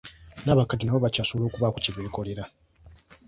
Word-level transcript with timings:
N'abakadde 0.45 0.83
nabo 0.85 0.99
bakyasobola 1.05 1.45
okubaako 1.47 1.77
kye 1.83 1.91
beekolera. 1.95 2.43